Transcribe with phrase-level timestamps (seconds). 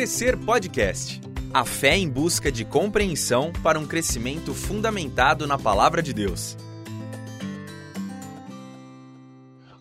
[0.00, 1.20] Crescer Podcast.
[1.52, 6.56] A fé em busca de compreensão para um crescimento fundamentado na palavra de Deus.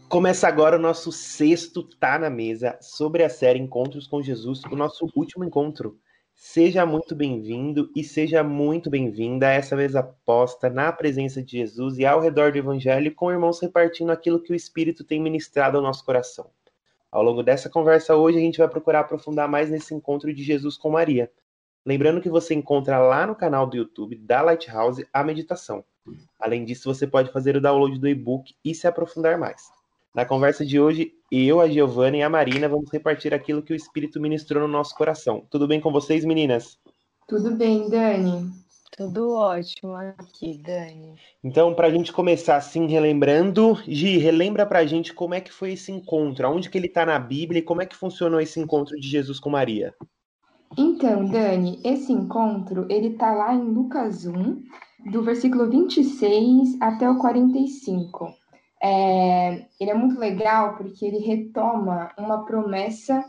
[0.09, 4.75] Começa agora o nosso sexto Tá na Mesa sobre a série Encontros com Jesus, o
[4.75, 5.97] nosso último encontro.
[6.35, 11.97] Seja muito bem-vindo e seja muito bem-vinda a essa mesa posta na presença de Jesus
[11.97, 15.83] e ao redor do Evangelho, com irmãos repartindo aquilo que o Espírito tem ministrado ao
[15.83, 16.51] nosso coração.
[17.11, 20.77] Ao longo dessa conversa hoje, a gente vai procurar aprofundar mais nesse encontro de Jesus
[20.77, 21.31] com Maria.
[21.85, 25.83] Lembrando que você encontra lá no canal do YouTube da Lighthouse a meditação.
[26.39, 29.71] Além disso, você pode fazer o download do e-book e se aprofundar mais.
[30.13, 33.75] Na conversa de hoje, eu, a Giovana e a Marina vamos repartir aquilo que o
[33.75, 35.45] Espírito ministrou no nosso coração.
[35.49, 36.79] Tudo bem com vocês, meninas?
[37.27, 38.51] Tudo bem, Dani.
[38.91, 41.15] Tudo ótimo aqui, Dani.
[41.43, 45.51] Então, para a gente começar assim, relembrando, Gi, relembra para a gente como é que
[45.51, 48.59] foi esse encontro, aonde que ele está na Bíblia e como é que funcionou esse
[48.59, 49.93] encontro de Jesus com Maria.
[50.77, 54.63] Então, Dani, esse encontro, ele tá lá em Lucas 1,
[55.11, 58.33] do versículo 26 até o 45.
[58.81, 63.23] É, ele é muito legal porque ele retoma uma promessa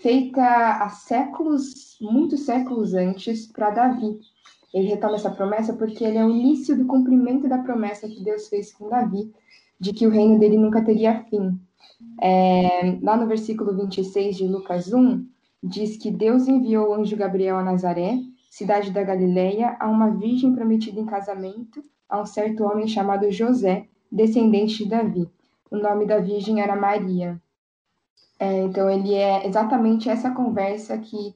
[0.00, 4.18] feita há séculos, muitos séculos antes, para Davi.
[4.72, 8.48] Ele retoma essa promessa porque ele é o início do cumprimento da promessa que Deus
[8.48, 9.32] fez com Davi,
[9.78, 11.60] de que o reino dele nunca teria fim.
[12.20, 15.26] É, lá no versículo 26 de Lucas 1,
[15.62, 18.18] diz que Deus enviou o anjo Gabriel a Nazaré,
[18.50, 23.86] cidade da Galileia, a uma virgem prometida em casamento a um certo homem chamado José,
[24.10, 25.30] descendente de Davi.
[25.70, 27.40] O nome da virgem era Maria.
[28.38, 31.34] É, então, ele é exatamente essa conversa que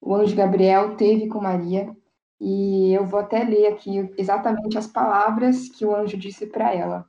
[0.00, 1.94] o anjo Gabriel teve com Maria,
[2.40, 7.06] e eu vou até ler aqui exatamente as palavras que o anjo disse para ela.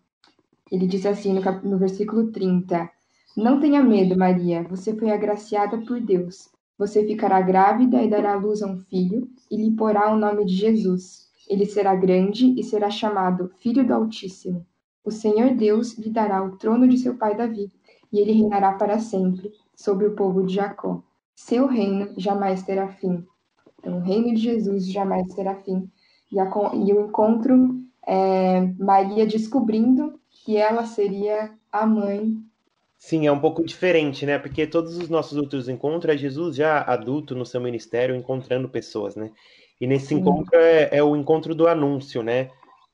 [0.72, 1.66] Ele diz assim no, cap...
[1.66, 2.89] no versículo 30:
[3.36, 6.50] Não tenha medo, Maria, você foi agraciada por Deus.
[6.78, 10.56] Você ficará grávida e dará luz a um filho, e lhe porá o nome de
[10.56, 11.28] Jesus.
[11.50, 14.66] Ele será grande e será chamado Filho do Altíssimo.
[15.03, 17.72] O Senhor Deus lhe dará o trono de seu pai Davi,
[18.12, 21.02] e ele reinará para sempre sobre o povo de Jacó.
[21.35, 23.25] Seu reino jamais terá fim.
[23.88, 25.90] Então, o reino de Jesus jamais terá fim.
[26.30, 32.36] E, a, e o encontro, é, Maria descobrindo que ela seria a mãe.
[32.97, 34.38] Sim, é um pouco diferente, né?
[34.38, 39.16] Porque todos os nossos outros encontros é Jesus já adulto no seu ministério encontrando pessoas,
[39.16, 39.31] né?
[39.80, 40.16] E nesse Sim.
[40.16, 42.50] encontro é, é, o encontro do anúncio, né?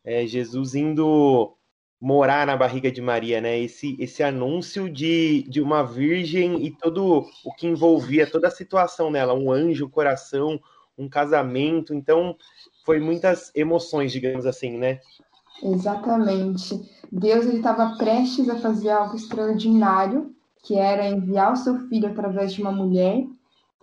[0.05, 1.55] É Jesus indo
[1.99, 3.57] morar na barriga de Maria, né?
[3.57, 9.09] Esse, esse anúncio de, de uma virgem e todo o que envolvia toda a situação
[9.09, 10.59] nela, um anjo, coração,
[10.97, 11.93] um casamento.
[11.93, 12.35] Então,
[12.85, 14.99] foi muitas emoções, digamos assim, né?
[15.61, 16.79] Exatamente.
[17.11, 20.33] Deus estava prestes a fazer algo extraordinário,
[20.63, 23.25] que era enviar o seu filho através de uma mulher.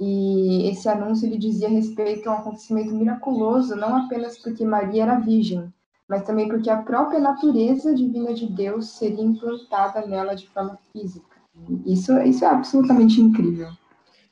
[0.01, 5.19] E esse anúncio ele dizia respeito a um acontecimento miraculoso, não apenas porque Maria era
[5.19, 5.71] virgem,
[6.09, 11.37] mas também porque a própria natureza divina de Deus seria implantada nela de forma física.
[11.85, 13.69] Isso, isso é absolutamente incrível.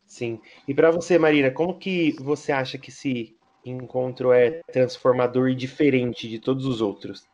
[0.08, 0.41] Sim.
[0.66, 6.26] E para você, Marina, como que você acha que esse encontro é transformador e diferente
[6.26, 7.28] de todos os outros?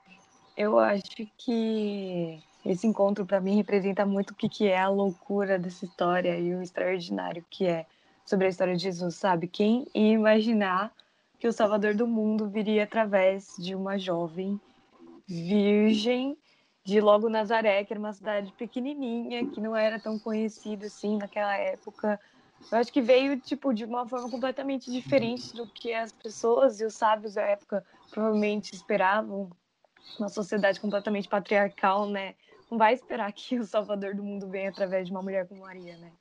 [0.56, 5.58] Eu acho que esse encontro para mim representa muito o que, que é a loucura
[5.58, 7.86] dessa história e o extraordinário que é
[8.24, 9.46] sobre a história de Jesus, sabe?
[9.46, 10.92] Quem ia imaginar
[11.38, 14.60] que o Salvador do mundo viria através de uma jovem
[15.28, 16.36] virgem
[16.84, 21.56] de logo Nazaré, que era uma cidade pequenininha, que não era tão conhecida assim naquela
[21.56, 22.20] época,
[22.70, 26.84] eu acho que veio, tipo, de uma forma completamente diferente do que as pessoas e
[26.84, 29.50] os sábios da época provavelmente esperavam.
[30.18, 32.34] Uma sociedade completamente patriarcal, né?
[32.70, 35.96] Não vai esperar que o Salvador do mundo venha através de uma mulher como Maria,
[35.96, 36.12] né?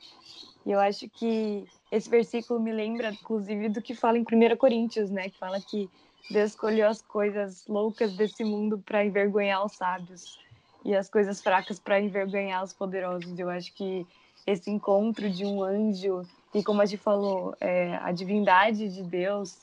[0.65, 5.09] E eu acho que esse versículo me lembra, inclusive, do que fala em 1 Coríntios,
[5.09, 5.29] né?
[5.29, 5.89] Que fala que
[6.29, 10.39] Deus escolheu as coisas loucas desse mundo para envergonhar os sábios
[10.85, 13.37] e as coisas fracas para envergonhar os poderosos.
[13.37, 14.07] Eu acho que
[14.45, 16.23] esse encontro de um anjo
[16.53, 19.57] e como a gente falou, é, a divindade de Deus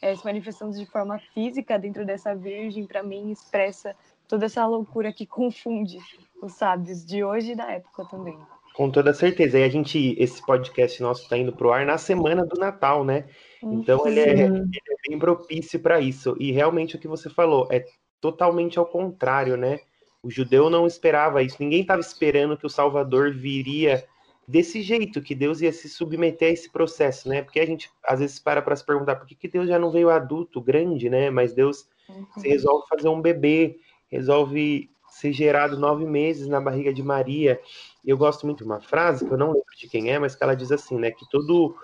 [0.00, 3.94] é, se manifestando de forma física dentro dessa virgem, para mim, expressa
[4.26, 5.98] toda essa loucura que confunde
[6.42, 8.36] os sábios de hoje e da época também.
[8.74, 9.58] Com toda certeza.
[9.58, 13.04] E a gente, esse podcast nosso está indo para o ar na semana do Natal,
[13.04, 13.26] né?
[13.62, 16.34] Então ele é, ele é bem propício para isso.
[16.40, 17.84] E realmente o que você falou é
[18.20, 19.78] totalmente ao contrário, né?
[20.22, 21.56] O judeu não esperava isso.
[21.60, 24.04] Ninguém estava esperando que o Salvador viria
[24.46, 27.42] desse jeito, que Deus ia se submeter a esse processo, né?
[27.42, 29.90] Porque a gente às vezes para para se perguntar por que, que Deus já não
[29.90, 31.30] veio adulto, grande, né?
[31.30, 32.26] Mas Deus uhum.
[32.42, 33.78] resolve fazer um bebê,
[34.10, 37.60] resolve ser gerado nove meses na barriga de Maria.
[38.04, 40.42] Eu gosto muito de uma frase, que eu não lembro de quem é, mas que
[40.42, 41.10] ela diz assim, né?
[41.10, 41.76] Que todo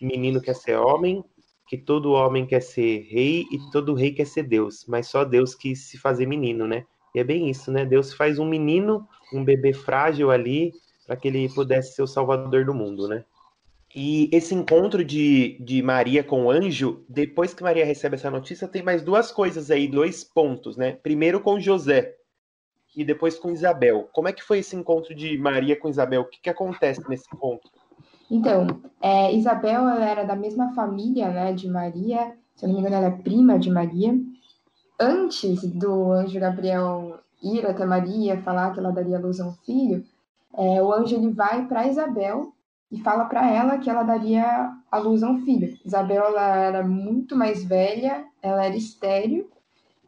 [0.00, 1.24] menino quer ser homem,
[1.66, 5.54] que todo homem quer ser rei e todo rei quer ser Deus, mas só Deus
[5.54, 6.84] quis se fazer menino, né?
[7.14, 7.84] E é bem isso, né?
[7.84, 10.72] Deus faz um menino, um bebê frágil ali,
[11.12, 13.22] para que ele pudesse ser o salvador do mundo, né?
[13.94, 18.66] E esse encontro de, de Maria com o anjo, depois que Maria recebe essa notícia,
[18.66, 20.92] tem mais duas coisas aí, dois pontos, né?
[20.92, 22.14] Primeiro com José
[22.96, 24.08] e depois com Isabel.
[24.14, 26.22] Como é que foi esse encontro de Maria com Isabel?
[26.22, 27.70] O que, que acontece nesse encontro?
[28.30, 28.66] Então,
[28.98, 33.14] é, Isabel era da mesma família né, de Maria, se eu não me engano, ela
[33.14, 34.18] é prima de Maria.
[34.98, 40.02] Antes do anjo Gabriel ir até Maria falar que ela daria luz a um filho,
[40.54, 42.52] é, o anjo ele vai para Isabel
[42.90, 45.78] e fala para ela que ela daria a luz a um filho.
[45.84, 49.48] Isabel ela era muito mais velha, ela era estéril,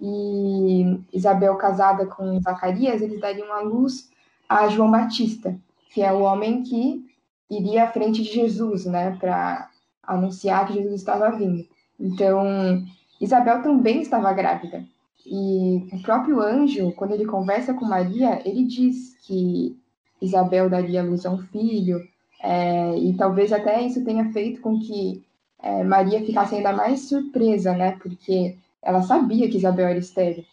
[0.01, 4.11] e Isabel casada com Zacarias, eles dariam a luz
[4.49, 5.59] a João Batista,
[5.91, 7.05] que é o homem que
[7.51, 9.71] iria à frente de Jesus, né, para
[10.03, 11.67] anunciar que Jesus estava vindo.
[11.99, 12.85] Então,
[13.21, 14.85] Isabel também estava grávida.
[15.25, 19.79] E o próprio anjo, quando ele conversa com Maria, ele diz que
[20.25, 22.01] Isabel daria luz a um filho,
[22.43, 25.25] é, e talvez até isso tenha feito com que
[25.63, 27.93] é, Maria ficasse ainda mais surpresa, né?
[27.93, 30.45] Porque ela sabia que Isabel era estéreo.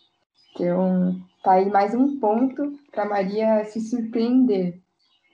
[0.53, 4.79] Então, tá aí mais um ponto para Maria se surpreender.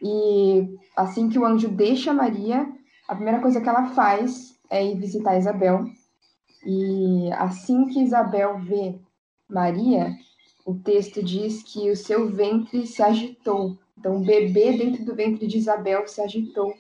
[0.01, 2.67] E assim que o anjo deixa Maria,
[3.07, 5.85] a primeira coisa que ela faz é ir visitar Isabel.
[6.65, 8.95] E assim que Isabel vê
[9.47, 10.11] Maria,
[10.65, 15.47] o texto diz que o seu ventre se agitou então, o bebê dentro do ventre
[15.47, 16.73] de Isabel se agitou.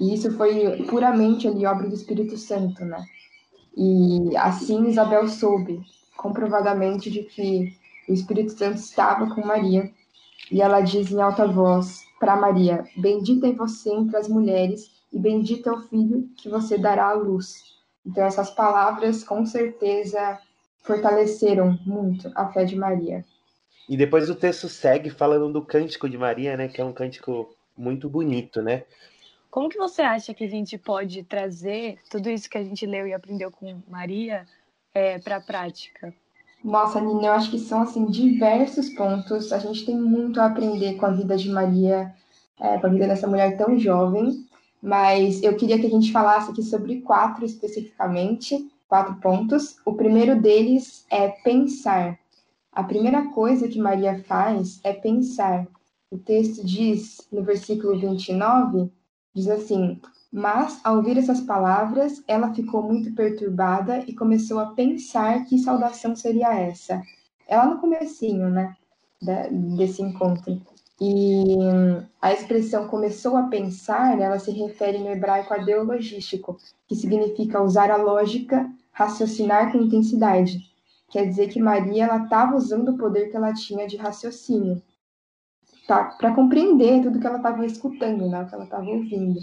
[0.00, 3.04] E isso foi puramente ali obra do Espírito Santo, né?
[3.76, 5.80] E assim Isabel soube,
[6.16, 7.76] comprovadamente, de que
[8.08, 9.90] o Espírito Santo estava com Maria.
[10.50, 15.18] E ela diz em alta voz para Maria: Bendita é você entre as mulheres, e
[15.18, 17.62] bendito é o filho que você dará à luz.
[18.06, 20.38] Então, essas palavras, com certeza,
[20.82, 23.24] fortaleceram muito a fé de Maria.
[23.88, 26.68] E depois o texto segue falando do cântico de Maria, né?
[26.68, 28.84] Que é um cântico muito bonito, né?
[29.50, 33.06] Como que você acha que a gente pode trazer tudo isso que a gente leu
[33.06, 34.46] e aprendeu com Maria
[34.92, 36.12] é, para a prática?
[36.64, 39.52] Nossa, Nina, eu acho que são assim diversos pontos.
[39.52, 42.12] A gente tem muito a aprender com a vida de Maria,
[42.58, 44.44] é, com a vida dessa mulher tão jovem.
[44.82, 49.76] Mas eu queria que a gente falasse aqui sobre quatro especificamente, quatro pontos.
[49.84, 52.18] O primeiro deles é pensar.
[52.74, 55.64] A primeira coisa que Maria faz é pensar.
[56.10, 58.90] O texto diz, no versículo 29,
[59.32, 60.00] diz assim:
[60.32, 66.16] Mas, ao ouvir essas palavras, ela ficou muito perturbada e começou a pensar que saudação
[66.16, 67.00] seria essa.
[67.46, 68.76] Ela no comecinho, né,
[69.76, 70.60] desse encontro.
[71.00, 71.56] E
[72.20, 77.92] a expressão começou a pensar, ela se refere no hebraico a deologístico, que significa usar
[77.92, 80.73] a lógica, raciocinar com intensidade.
[81.10, 84.82] Quer dizer que Maria ela estava usando o poder que ela tinha de raciocínio
[85.86, 86.04] tá?
[86.18, 88.42] para compreender tudo que ela estava escutando, né?
[88.42, 89.38] o que ela estava ouvindo.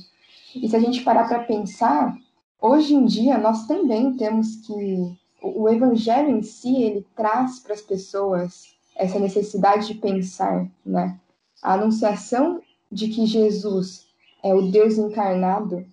[0.56, 2.16] E se a gente parar para pensar,
[2.60, 7.82] hoje em dia nós também temos que o evangelho em si ele traz para as
[7.82, 11.20] pessoas essa necessidade de pensar, né?
[11.64, 12.62] A anunciação
[12.92, 14.06] de que Jesus
[14.44, 15.86] é o Deus encarnado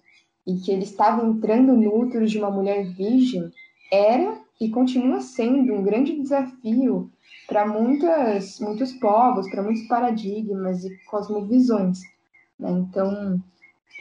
[0.46, 3.50] e que ele estava entrando no útero de uma mulher virgem
[3.90, 7.10] era e continua sendo um grande desafio
[7.46, 12.00] para muitas, muitos povos, para muitos paradigmas e cosmovisões.
[12.58, 12.70] Né?
[12.70, 13.42] Então,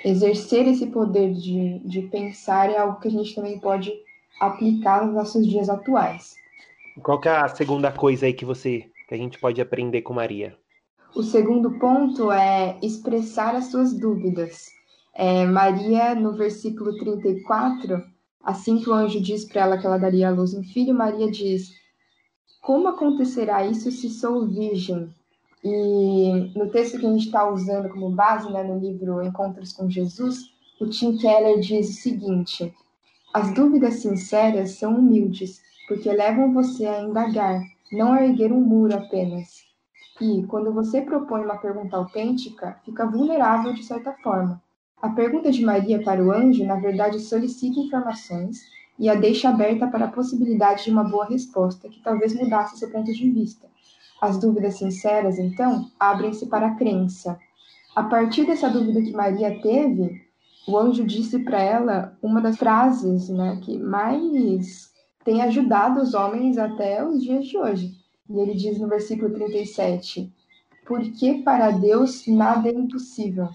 [0.04, 3.92] exercer esse poder de, de pensar é algo que a gente também pode
[4.40, 6.36] aplicar nos nossos dias atuais.
[7.02, 10.58] Qual é a segunda coisa aí que você que a gente pode aprender com Maria?
[11.16, 14.66] O segundo ponto é expressar as suas dúvidas.
[15.16, 18.04] É, Maria, no versículo 34,
[18.44, 21.30] Assim que o anjo diz para ela que ela daria à luz um filho, Maria
[21.30, 21.72] diz:
[22.62, 25.14] Como acontecerá isso se sou virgem?
[25.64, 29.90] E no texto que a gente está usando como base, né, no livro Encontros com
[29.90, 30.40] Jesus,
[30.80, 32.74] o Tim Keller diz o seguinte:
[33.34, 38.96] As dúvidas sinceras são humildes, porque levam você a indagar, não a erguer um muro
[38.96, 39.66] apenas.
[40.22, 44.62] E, quando você propõe uma pergunta autêntica, fica vulnerável de certa forma.
[45.00, 48.64] A pergunta de Maria para o anjo, na verdade, solicita informações
[48.98, 52.90] e a deixa aberta para a possibilidade de uma boa resposta, que talvez mudasse seu
[52.90, 53.68] ponto de vista.
[54.20, 57.40] As dúvidas sinceras, então, abrem-se para a crença.
[57.96, 60.26] A partir dessa dúvida que Maria teve,
[60.68, 64.92] o anjo disse para ela uma das frases né, que mais
[65.24, 67.96] tem ajudado os homens até os dias de hoje.
[68.28, 70.34] E ele diz no versículo 37:
[70.88, 73.48] Porque para Deus nada é impossível.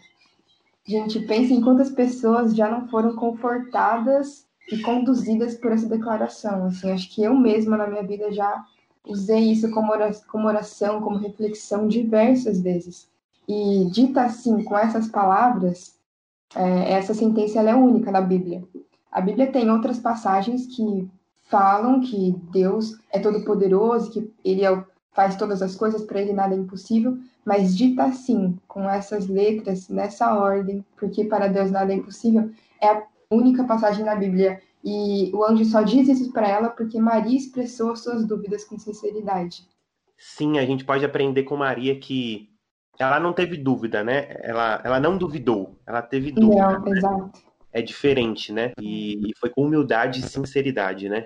[0.90, 6.66] Gente pensa em quantas pessoas já não foram confortadas e conduzidas por essa declaração.
[6.66, 8.64] Assim, acho que eu mesma na minha vida já
[9.06, 13.08] usei isso como oração, como, reflexão diversas vezes.
[13.48, 15.96] E dita assim, com essas palavras,
[16.54, 18.62] é, essa sentença é única na Bíblia.
[19.10, 21.08] A Bíblia tem outras passagens que
[21.44, 26.54] falam que Deus é todo-poderoso, que Ele é, faz todas as coisas, para Ele nada
[26.54, 31.96] é impossível, mas dita assim, com essas letras, nessa ordem, porque para Deus nada é
[31.96, 32.50] impossível,
[32.80, 34.60] é a única passagem na Bíblia.
[34.84, 39.64] E o anjo só diz isso para ela porque Maria expressou suas dúvidas com sinceridade.
[40.18, 42.48] Sim, a gente pode aprender com Maria que
[42.98, 44.28] ela não teve dúvida, né?
[44.40, 46.78] Ela, ela não duvidou, ela teve dúvida.
[46.78, 46.90] Não, né?
[46.98, 47.42] exato.
[47.72, 48.72] É diferente, né?
[48.80, 51.24] E, e, foi com humildade e sinceridade, né?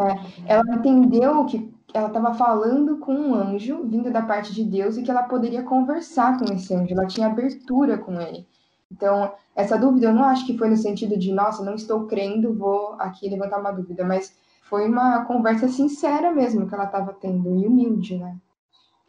[0.00, 4.96] É, ela entendeu que ela estava falando com um anjo vindo da parte de Deus
[4.96, 8.46] e que ela poderia conversar com esse anjo, ela tinha abertura com ele.
[8.90, 12.54] Então, essa dúvida eu não acho que foi no sentido de, nossa, não estou crendo,
[12.54, 17.58] vou aqui levantar uma dúvida, mas foi uma conversa sincera mesmo que ela estava tendo
[17.58, 18.36] e humilde, né?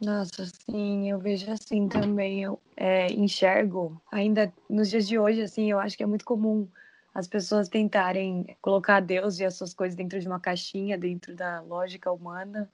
[0.00, 2.42] Nossa, sim, eu vejo assim também.
[2.42, 6.66] Eu é, enxergo, ainda nos dias de hoje, assim, eu acho que é muito comum
[7.14, 11.60] as pessoas tentarem colocar Deus e as suas coisas dentro de uma caixinha, dentro da
[11.60, 12.70] lógica humana,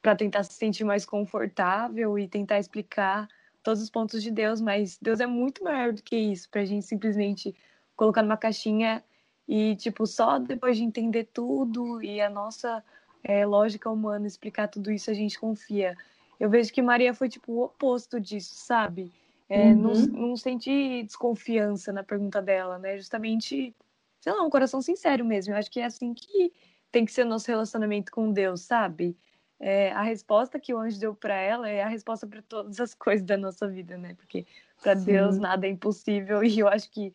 [0.00, 3.28] para tentar se sentir mais confortável e tentar explicar
[3.62, 6.64] todos os pontos de Deus, mas Deus é muito maior do que isso, para a
[6.64, 7.54] gente simplesmente
[7.96, 9.02] colocar numa caixinha
[9.46, 12.82] e, tipo, só depois de entender tudo e a nossa
[13.22, 15.96] é, lógica humana explicar tudo isso, a gente confia
[16.42, 19.12] eu vejo que Maria foi tipo o oposto disso, sabe?
[19.52, 19.82] É, uhum.
[19.82, 19.92] não,
[20.28, 22.96] não senti desconfiança na pergunta dela, né?
[22.96, 23.76] Justamente,
[24.18, 25.52] sei lá, um coração sincero mesmo.
[25.52, 26.50] Eu acho que é assim que
[26.90, 29.14] tem que ser o nosso relacionamento com Deus, sabe?
[29.60, 32.94] É, a resposta que o anjo deu para ela é a resposta para todas as
[32.96, 34.14] coisas da nossa vida, né?
[34.14, 34.46] Porque
[34.82, 37.12] para Deus nada é impossível e eu acho que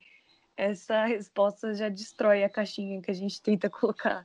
[0.55, 4.23] essa resposta já destrói a caixinha que a gente tenta colocar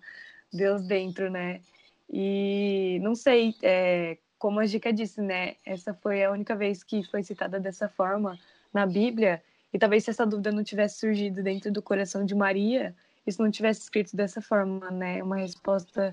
[0.52, 1.62] Deus dentro, né?
[2.10, 5.54] E não sei, é, como a Dica disse, né?
[5.64, 8.36] Essa foi a única vez que foi citada dessa forma
[8.74, 9.40] na Bíblia.
[9.72, 12.92] E talvez se essa dúvida não tivesse surgido dentro do coração de Maria,
[13.24, 15.22] isso não tivesse escrito dessa forma, né?
[15.22, 16.12] Uma resposta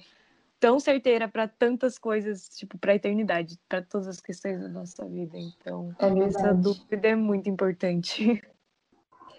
[0.60, 5.04] tão certeira para tantas coisas, tipo, para a eternidade, para todas as questões da nossa
[5.06, 5.36] vida.
[5.36, 8.44] Então, é essa dúvida é muito importante.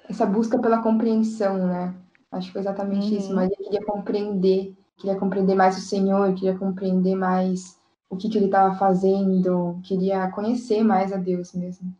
[0.09, 1.95] Essa busca pela compreensão, né?
[2.33, 3.19] Acho que foi exatamente uhum.
[3.19, 3.33] isso.
[3.33, 7.80] Maria queria compreender, queria compreender mais o Senhor, queria compreender mais
[8.11, 11.95] o que, que ele estava fazendo, queria conhecer mais a Deus mesmo.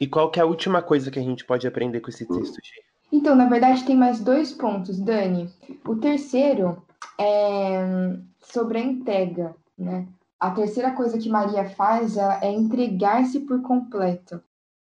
[0.00, 2.54] E qual que é a última coisa que a gente pode aprender com esse texto,
[2.64, 2.80] Gi?
[3.10, 5.50] Então, na verdade, tem mais dois pontos, Dani.
[5.84, 6.80] O terceiro
[7.18, 10.06] é sobre a entrega, né?
[10.38, 14.40] A terceira coisa que Maria faz é entregar-se por completo.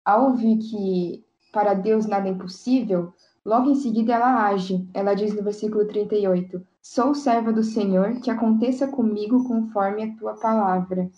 [0.04, 3.14] Ao ouvir que para Deus nada é impossível,
[3.46, 4.86] logo em seguida ela age.
[4.94, 10.36] Ela diz no versículo 38: Sou serva do Senhor, que aconteça comigo conforme a tua
[10.36, 11.12] palavra.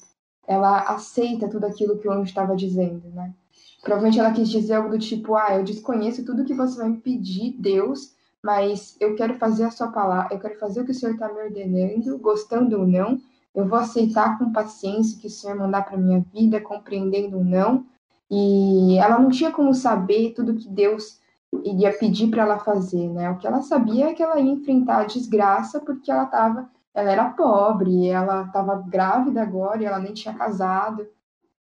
[0.47, 3.35] Ela aceita tudo aquilo que o anjo estava dizendo, né?
[3.79, 6.97] Provavelmente ela quis dizer algo do tipo: Ah, eu desconheço tudo que você vai me
[6.97, 10.93] pedir, Deus, mas eu quero fazer a sua palavra, eu quero fazer o que o
[10.93, 13.21] Senhor está me ordenando, gostando ou não.
[13.53, 17.45] Eu vou aceitar com paciência o que o Senhor mandar para minha vida, compreendendo ou
[17.45, 17.85] não.
[18.29, 21.19] E ela não tinha como saber tudo que Deus
[21.63, 23.29] iria pedir para ela fazer, né?
[23.29, 27.11] O que ela sabia é que ela ia enfrentar a desgraça porque ela estava, ela
[27.11, 31.07] era pobre, ela estava grávida agora e ela nem tinha casado,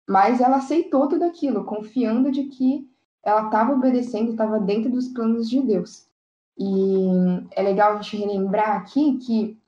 [0.08, 2.88] mas ela aceitou tudo aquilo, confiando de que
[3.22, 6.06] ela estava obedecendo, estava dentro dos planos de Deus.
[6.58, 9.58] E é legal a gente relembrar aqui que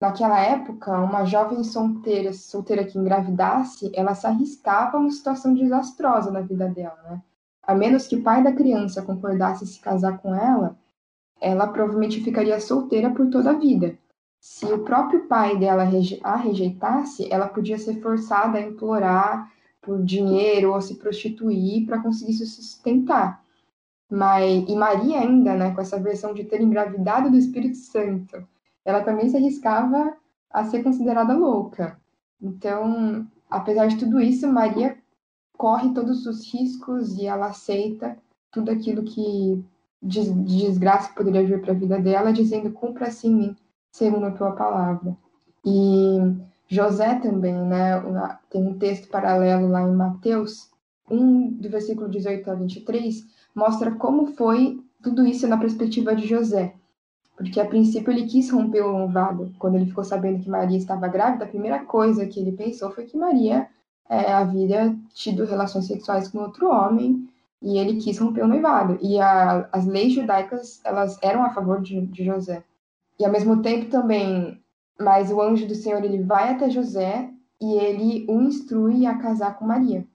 [0.00, 6.30] naquela época, uma jovem solteira, solteira que engravidasse, ela se arriscava a uma situação desastrosa
[6.30, 7.22] na vida dela, né?
[7.68, 10.74] A menos que o pai da criança concordasse se casar com ela,
[11.38, 13.98] ela provavelmente ficaria solteira por toda a vida.
[14.40, 15.86] Se o próprio pai dela
[16.22, 22.32] a rejeitasse, ela podia ser forçada a implorar por dinheiro ou se prostituir para conseguir
[22.32, 23.44] se sustentar.
[24.10, 28.48] Mas, e Maria ainda, né, com essa versão de ter engravidado do Espírito Santo,
[28.82, 30.16] ela também se arriscava
[30.50, 32.00] a ser considerada louca.
[32.40, 34.96] Então, apesar de tudo isso, Maria
[35.58, 38.16] corre todos os riscos e ela aceita
[38.50, 39.62] tudo aquilo que
[40.00, 43.56] de, desgraça poderia vir para a vida dela, dizendo: cumpra-se em mim,
[43.90, 45.16] segundo a tua palavra.
[45.66, 46.18] E
[46.68, 48.00] José também, né?
[48.48, 50.70] Tem um texto paralelo lá em Mateus
[51.10, 56.74] 1, do versículo 18 a 23, mostra como foi tudo isso na perspectiva de José.
[57.36, 59.52] Porque a princípio ele quis romper o louvado.
[59.58, 63.04] Quando ele ficou sabendo que Maria estava grávida, a primeira coisa que ele pensou foi
[63.04, 63.68] que Maria
[64.08, 67.28] é, havia tido relações sexuais com outro homem
[67.60, 68.98] e ele quis romper o noivado.
[69.00, 72.62] E a, as leis judaicas, elas eram a favor de, de José.
[73.18, 74.62] E ao mesmo tempo também,
[74.98, 79.58] mas o anjo do Senhor, ele vai até José e ele o instrui a casar
[79.58, 80.06] com Maria.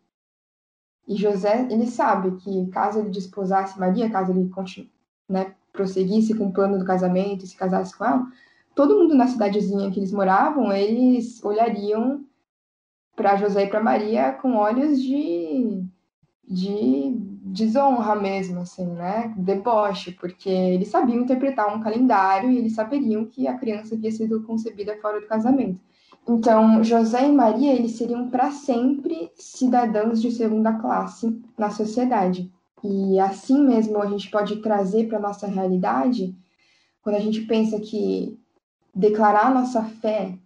[1.07, 4.89] E José, ele sabe que caso ele desposasse Maria, caso ele continue,
[5.27, 8.25] né, prosseguisse com o plano do casamento e se casasse com ela,
[8.73, 12.23] todo mundo na cidadezinha que eles moravam, eles olhariam
[13.15, 15.83] para José e para Maria com olhos de,
[16.47, 19.33] de desonra mesmo, assim, né?
[19.37, 24.43] Deboche, porque eles sabiam interpretar um calendário e eles saberiam que a criança havia sido
[24.43, 25.79] concebida fora do casamento.
[26.27, 32.51] Então, José e Maria, eles seriam para sempre cidadãos de segunda classe na sociedade.
[32.83, 36.35] E assim mesmo a gente pode trazer para nossa realidade,
[37.01, 38.39] quando a gente pensa que
[38.95, 40.37] declarar nossa fé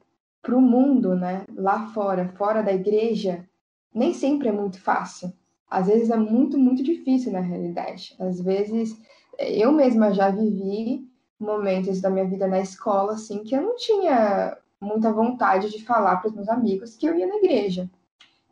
[0.47, 3.45] para o mundo, né, lá fora, fora da igreja,
[3.93, 5.33] nem sempre é muito fácil.
[5.69, 8.15] Às vezes é muito, muito difícil na realidade.
[8.17, 8.97] Às vezes
[9.37, 11.05] eu mesma já vivi
[11.37, 16.15] momentos da minha vida na escola assim que eu não tinha muita vontade de falar
[16.15, 17.89] para os meus amigos que eu ia na igreja.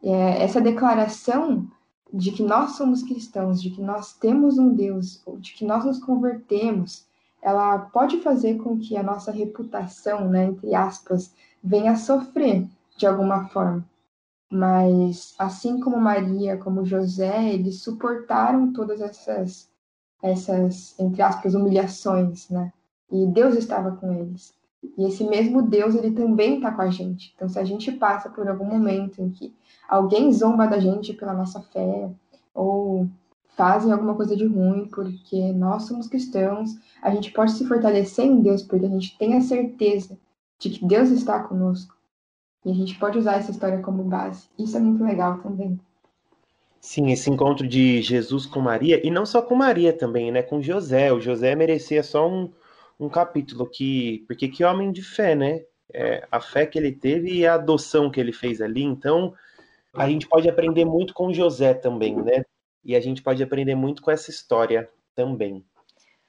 [0.03, 1.65] É, essa declaração
[2.13, 5.99] de que nós somos cristãos, de que nós temos um Deus, de que nós nos
[5.99, 7.07] convertemos,
[7.41, 11.33] ela pode fazer com que a nossa reputação, né, entre aspas,
[11.65, 13.83] venha a sofrer de alguma forma.
[14.51, 19.67] Mas assim como Maria, como José, eles suportaram todas essas
[20.21, 22.71] essas entre aspas humilhações, né?
[23.11, 24.53] E Deus estava com eles.
[24.97, 27.33] E esse mesmo Deus, ele também está com a gente.
[27.35, 29.53] Então, se a gente passa por algum momento em que
[29.89, 32.09] alguém zomba da gente pela nossa fé,
[32.53, 33.07] ou
[33.55, 38.41] fazem alguma coisa de ruim porque nós somos cristãos, a gente pode se fortalecer em
[38.41, 40.17] Deus porque a gente tem a certeza
[40.69, 41.95] de que Deus está conosco.
[42.65, 44.49] E a gente pode usar essa história como base.
[44.57, 45.79] Isso é muito legal também.
[46.81, 50.41] Sim, esse encontro de Jesus com Maria, e não só com Maria também, né?
[50.41, 51.11] Com José.
[51.11, 52.51] O José merecia só um,
[52.99, 54.23] um capítulo que.
[54.27, 55.63] Porque que homem de fé, né?
[55.93, 58.83] É, a fé que ele teve e a adoção que ele fez ali.
[58.83, 59.33] Então,
[59.93, 62.43] a gente pode aprender muito com José também, né?
[62.83, 65.63] E a gente pode aprender muito com essa história também.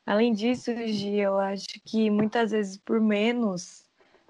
[0.06, 3.85] Além disso, Gi, eu acho que muitas vezes por menos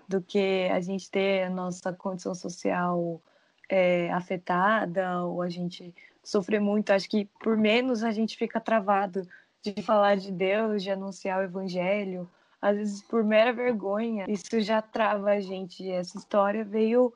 [0.08, 3.20] do que a gente ter a nossa condição social
[3.68, 9.26] é, afetada ou a gente sofrer muito, acho que por menos a gente fica travado
[9.62, 12.28] de falar de Deus, de anunciar o evangelho,
[12.60, 15.82] às vezes por mera vergonha, isso já trava a gente.
[15.84, 17.12] E essa história veio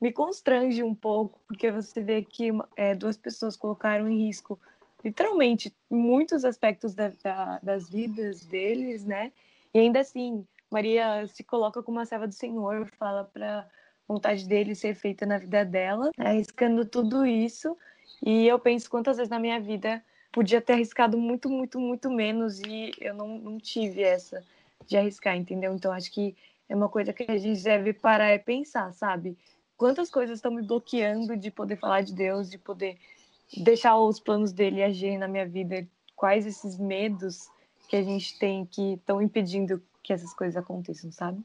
[0.00, 4.58] me constrange um pouco, porque você vê que é, duas pessoas colocaram em risco,
[5.02, 9.32] literalmente, muitos aspectos da, da, das vidas deles, né?
[9.72, 13.66] E ainda assim, Maria se coloca como uma serva do Senhor, fala para
[14.06, 17.74] vontade dele ser feita na vida dela, arriscando tudo isso.
[18.22, 22.60] E eu penso quantas vezes na minha vida podia ter arriscado muito, muito, muito menos
[22.60, 24.44] e eu não, não tive essa
[24.86, 25.72] de arriscar, entendeu?
[25.74, 26.36] Então acho que
[26.68, 29.34] é uma coisa que a gente deve parar e pensar, sabe?
[29.78, 32.98] Quantas coisas estão me bloqueando de poder falar de Deus, de poder
[33.56, 35.88] deixar os planos dele agir na minha vida?
[36.14, 37.48] Quais esses medos
[37.88, 41.44] que a gente tem que estão impedindo que essas coisas aconteçam, sabe?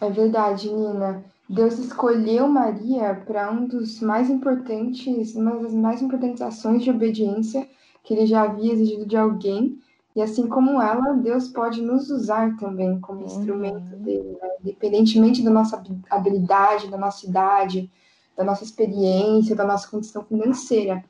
[0.00, 1.24] É verdade, Nina.
[1.48, 7.68] Deus escolheu Maria para um dos mais importantes, uma das mais importantes ações de obediência
[8.02, 9.78] que ele já havia exigido de alguém.
[10.16, 13.26] E assim como ela, Deus pode nos usar também como uhum.
[13.26, 14.48] instrumento dele, né?
[14.60, 17.90] independentemente da nossa habilidade, da nossa idade,
[18.36, 21.04] da nossa experiência, da nossa condição financeira.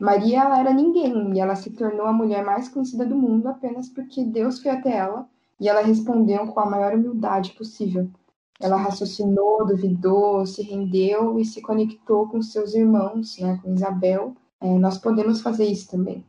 [0.00, 3.88] Maria ela era ninguém e ela se tornou a mulher mais conhecida do mundo apenas
[3.88, 5.26] porque Deus foi até ela
[5.60, 8.08] e ela respondeu com a maior humildade possível.
[8.60, 14.34] Ela raciocinou, duvidou, se rendeu e se conectou com seus irmãos, né, com Isabel.
[14.60, 16.24] É, nós podemos fazer isso também.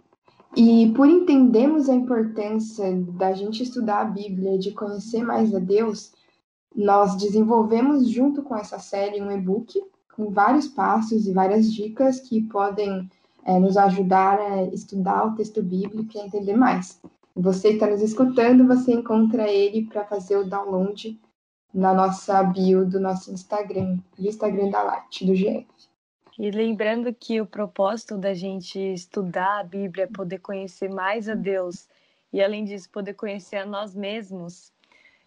[0.55, 6.13] E por entendermos a importância da gente estudar a Bíblia, de conhecer mais a Deus,
[6.75, 9.81] nós desenvolvemos junto com essa série um e-book
[10.15, 13.09] com vários passos e várias dicas que podem
[13.43, 16.99] é, nos ajudar a estudar o texto bíblico e entender mais.
[17.35, 21.19] Você está nos escutando, você encontra ele para fazer o download
[21.73, 25.67] na nossa bio do nosso Instagram, do Instagram da Late, do GF.
[26.39, 31.35] E lembrando que o propósito da gente estudar a Bíblia é poder conhecer mais a
[31.35, 31.89] Deus
[32.31, 34.71] e, além disso, poder conhecer a nós mesmos,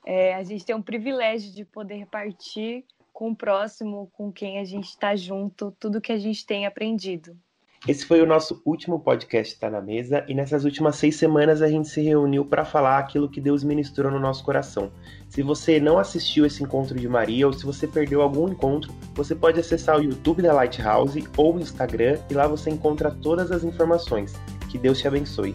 [0.04, 4.64] é, a gente tem um privilégio de poder repartir com o próximo, com quem a
[4.64, 7.36] gente está junto, tudo que a gente tem aprendido.
[7.86, 11.68] Esse foi o nosso último podcast Tá na Mesa e nessas últimas seis semanas a
[11.68, 14.90] gente se reuniu para falar aquilo que Deus ministrou no nosso coração.
[15.28, 19.32] Se você não assistiu esse encontro de Maria ou se você perdeu algum encontro, você
[19.34, 23.62] pode acessar o YouTube da Lighthouse ou o Instagram e lá você encontra todas as
[23.62, 24.34] informações.
[24.68, 25.54] Que Deus te abençoe.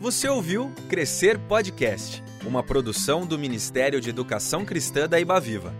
[0.00, 5.72] Você ouviu Crescer Podcast, uma produção do Ministério de Educação Cristã da Ibaviva.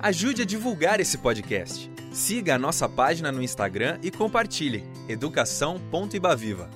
[0.00, 1.95] Ajude a divulgar esse podcast.
[2.16, 6.70] Siga a nossa página no Instagram e compartilhe educação.ibaviva.